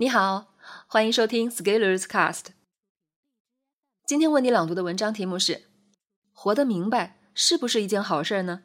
[0.00, 0.54] 你好，
[0.86, 2.50] 欢迎收听 Scalers Cast。
[4.06, 5.64] 今天为你朗读的文章题目是：
[6.32, 8.62] 活得明白是不是一件好事呢？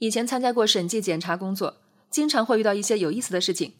[0.00, 1.78] 以前参加过审计检查工作，
[2.10, 3.76] 经常会遇到一些有意思的事情。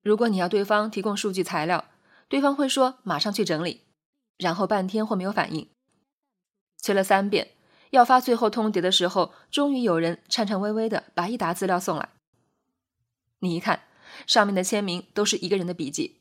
[0.00, 1.90] 如果你要对方提供数据材料，
[2.28, 3.82] 对方会说马上去整理，
[4.38, 5.68] 然后半天或没有反应。
[6.78, 7.50] 催了三遍，
[7.90, 12.08] 要发最后通牒的时候，终于有人颤颤巍巍的把一沓资料送来。
[13.40, 13.82] 你一看。
[14.26, 16.20] 上面的签名都是一个人的笔记，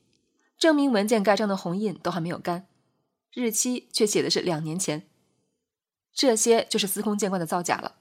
[0.58, 2.68] 证明文件盖章的红印都还没有干，
[3.34, 5.08] 日期却写的是两年前。
[6.14, 7.96] 这些就是司空见惯的造假了。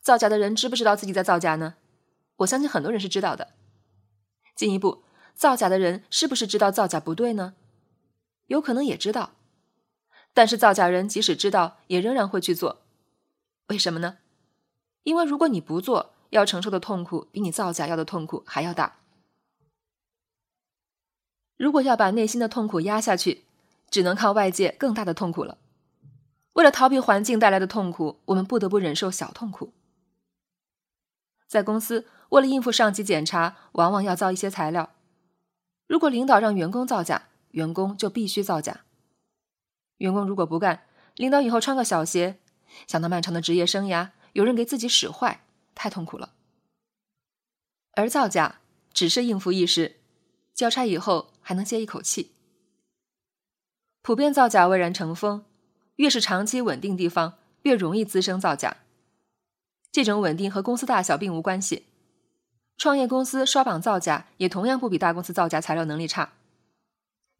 [0.00, 1.76] 造假的人知不知道自己在造假呢？
[2.38, 3.54] 我相信很多人是知道的。
[4.56, 7.54] 进一步，造假的人是不是知道造假不对呢？
[8.46, 9.34] 有可能也知道，
[10.32, 12.82] 但是造假人即使知道，也仍然会去做。
[13.68, 14.18] 为什么呢？
[15.04, 18.96] 因为如果你不做，要承受的痛苦比你造假要的痛苦还要大。
[21.56, 23.44] 如果要把内心的痛苦压下去，
[23.88, 25.58] 只能靠外界更大的痛苦了。
[26.54, 29.72] 为了逃避环境带来的痛苦，我们不得不忍受小痛苦。
[31.46, 34.90] 在公司，为了应付上级检查，往往要造一些材料。
[35.86, 38.80] 如果领导让员工造假，员工就必须造假。
[39.98, 42.40] 员工如果不干，领导以后穿个小鞋。
[42.88, 45.43] 想到漫长的职业生涯，有人给自己使坏。
[45.74, 46.32] 太痛苦了，
[47.92, 48.60] 而造假
[48.92, 49.96] 只是应付一时，
[50.54, 52.30] 交差以后还能歇一口气。
[54.02, 55.44] 普遍造假蔚然成风，
[55.96, 58.78] 越是长期稳定地方，越容易滋生造假。
[59.90, 61.86] 这种稳定和公司大小并无关系，
[62.76, 66.32] 创业公司刷榜造假也同样不比大公司造假材料能力差。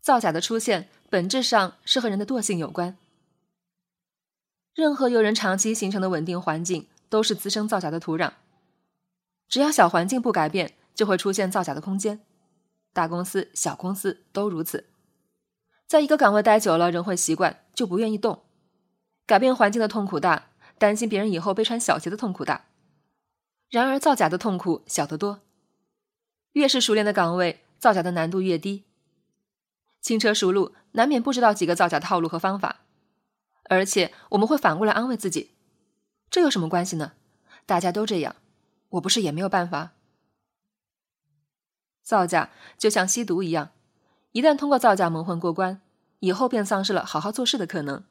[0.01, 2.97] 造假的出现本质上是和人的惰性有关。
[4.75, 6.87] 任何由人长期形成的稳定环境。
[7.15, 8.33] 都是滋生造假的土壤，
[9.49, 12.19] 只要小环境不改变，就会出现造假的空间。
[12.93, 14.89] 大公司、小公司都如此，
[15.87, 18.43] 在一个岗位待久了，人会习惯，就不愿意动。
[19.27, 22.65] 改变环境的痛苦大，担心别人以后被穿小鞋的痛苦大。
[23.71, 25.39] 然而，造假的痛苦小得多。
[26.55, 28.83] 越是熟练的岗位，造假的难度越低。
[30.01, 32.81] 轻车熟路，难免不知道几个造假套路和方法，
[33.71, 35.54] 而且我们会反过来安慰自己。
[36.35, 37.13] 这有什么关系呢？
[37.65, 38.35] 大家都这样，
[38.89, 39.93] 我不是也没有办法。
[42.03, 43.71] 造假就像吸毒一样，
[44.33, 45.81] 一旦通过造假蒙混过关，
[46.19, 48.03] 以后便丧失了好好做事的可能。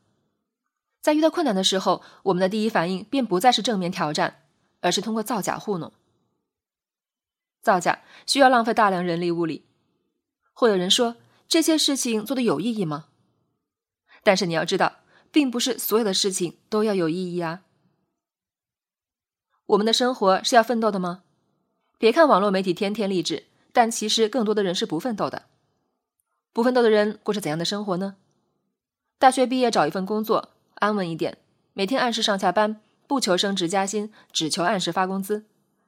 [1.01, 4.45] 在遇到困难的时候，我们的第一反应便不再是正面挑战，
[4.79, 5.91] 而是通过造假糊弄。
[7.61, 9.65] 造假需要浪费大量人力物力，
[10.53, 11.17] 会有人说
[11.49, 13.07] 这些事情做的有意义吗？
[14.23, 17.63] 但是你要知道，并不是所有的事情都要有意义啊。
[19.67, 21.23] 我们的生活是要奋斗的吗？
[21.97, 25.43] 别看网络媒体天天励志，但其实更多的人是不奋斗的。
[26.51, 28.17] 不奋斗的人过着怎样的生活呢？
[29.17, 31.37] 大学毕业找一份工作，安稳一点，
[31.71, 35.45] 每天按时上下班，不求升职加薪，只求按时发工资，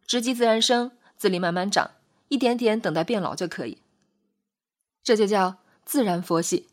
[0.08, 1.92] 职级自然升，资历慢慢涨，
[2.30, 3.80] 一点点等待变老就可以。
[5.04, 6.70] 这就叫自然佛系。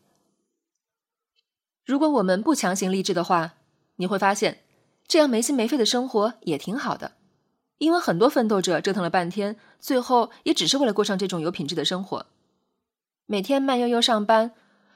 [1.85, 3.55] 如果我们不强行励志的话，
[3.97, 4.62] 你会发现。
[5.07, 7.13] 这样没心没肺的生活也挺好的，
[7.77, 12.25] 因为很多奋斗者折腾了半天，最后也只是为了过上这种有品质的生活。
[13.25, 14.51] 每天慢悠悠上班，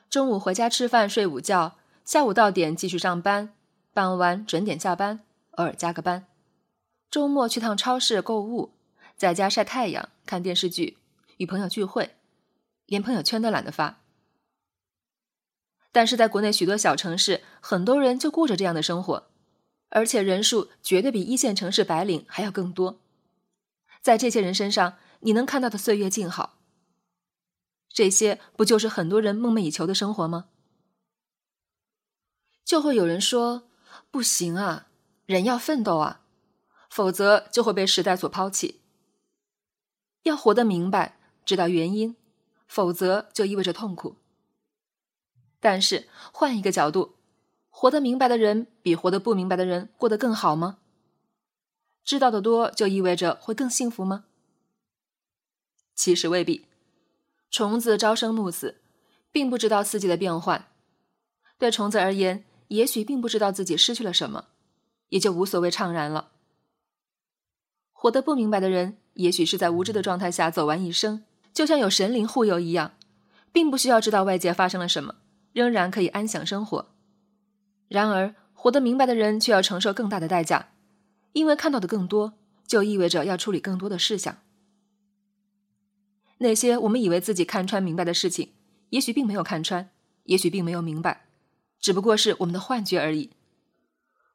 [0.10, 3.54] 中午回家吃饭睡午觉，下午到点继续上班，
[3.94, 5.20] 傍晚准点下班，
[5.52, 6.26] 偶尔加个班，
[7.12, 8.72] 周末去趟超市购物，
[9.16, 10.98] 在家晒太阳看电视剧，
[11.38, 12.16] 与朋友聚会，
[12.86, 14.00] 连朋友圈都懒得发。
[15.92, 19.28] 但是在国内许多小城市，很多人就过着这样的生活。
[19.90, 23.00] 而且人数绝对比一线城市白领还要更多，
[24.02, 26.58] 在这些人身上，你能看到的岁月静好。
[27.90, 30.50] 这些不就是很多人梦寐以求的生活吗？
[32.64, 33.70] 就会有人说
[34.12, 34.88] ：“不行啊，
[35.26, 36.22] 人要奋斗啊，
[36.90, 38.82] 否则就会被时代所抛弃。
[40.24, 42.16] 要活得明白，知道原因，
[42.68, 44.18] 否则就意味着痛苦。”
[45.60, 47.17] 但是换一个角度。
[47.80, 50.80] 活得明白的人比活得不明白的人过得更好吗？
[52.04, 54.24] 知道的多就意味着会更幸福吗？
[55.94, 56.66] 其实未必。
[57.52, 58.82] 虫子朝生暮死，
[59.32, 60.66] 并不知道四季的变换。
[61.60, 64.46] 对虫子而言，也许并不知道自己失去了什么，
[65.10, 66.32] 也就无所谓怅然了。
[67.94, 72.94] 活得不明白的人，也许是在无知的状态下走完一生，就像有神灵护佑一样，
[73.52, 75.18] 并不需要知道外界发生了什么，
[75.54, 76.97] 仍然可以安享生活。
[77.88, 80.70] 然而，活得明白的人却要承受更大的代价，
[81.34, 82.34] 因为看到的更多，
[82.66, 84.38] 就意味着要处理更多的事项。
[86.40, 88.54] 那些我们以为自己看穿明白的事情，
[88.90, 89.90] 也许并没有看穿，
[90.24, 91.28] 也许并没有明白，
[91.80, 93.32] 只不过是我们的幻觉而已。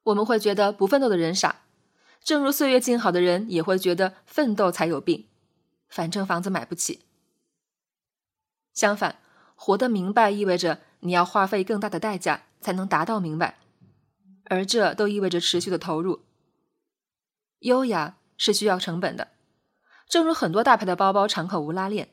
[0.04, 1.62] 我们会觉得不奋斗的人傻，
[2.24, 5.26] 正如岁月静好的人也会觉得奋斗才有病。
[5.88, 7.02] 反正房子买不起。
[8.72, 9.18] 相反，
[9.54, 13.58] 活得明白意味着你要花费更大的代价才能达到明白，
[14.44, 16.22] 而这都意味着持续的投入。
[17.58, 19.28] 优雅是需要成本的，
[20.08, 22.08] 正如很多大牌的包包敞口无拉链，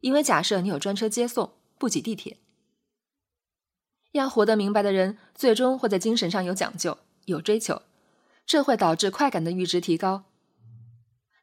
[0.00, 2.38] 因为假设你有专车接送，不挤地铁。
[4.12, 6.96] 要活得明白的人，最终会在精神上有讲究、
[7.26, 7.82] 有追求，
[8.46, 10.24] 这会导致快感的阈值提高。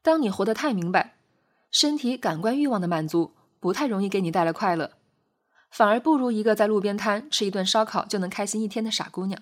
[0.01, 1.17] 当你活得太明白，
[1.69, 4.93] 身体感官欲望的满足不太容易给你带来快乐，
[5.73, 9.41] 反而不如一个在路边摊吃一顿烧烤就能开心一天的傻姑娘。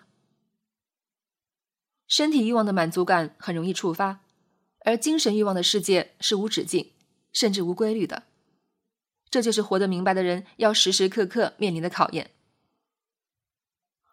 [2.07, 4.21] 身体欲望的满足感很容易触发，
[4.85, 6.93] 而精神欲望的世界是无止境，
[7.33, 8.23] 甚至无规律的。
[9.29, 12.31] 这就是活得明白的人要时时刻刻面临的考验。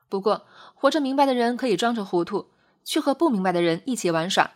[0.09, 0.44] 不过，
[0.75, 2.50] 活着明白的人可以装着糊涂，
[2.82, 4.55] 去和不明白的人一起玩耍，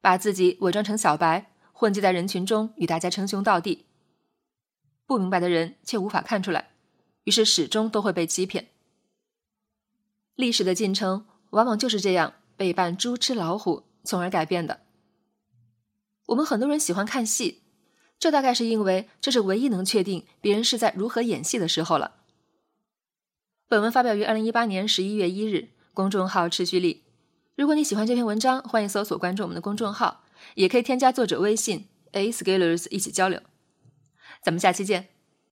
[0.00, 3.86] 把自己伪装成小白，混迹在人群中与大家称兄道弟。
[5.06, 6.70] 不明白的人却无法看出来，
[7.28, 8.68] 于是始终都会被欺骗。
[10.34, 12.32] 历史的进程往往就是这样。
[12.56, 14.80] 被扮猪吃老虎，从而改变的。
[16.26, 17.62] 我们很多人喜欢看戏，
[18.18, 22.16] 这大概是因为这是唯一能确定别人是在如何演戏的时候了。
[23.68, 27.04] 本文发表于二零一八年十一月一日，公众号持续力。
[27.54, 30.24] 如果你喜欢这篇文章，欢迎搜索关注我们的公众号，
[30.56, 33.40] 也可以添加作者微信 a scalers 一起交流。
[34.42, 35.17] 咱们下期见。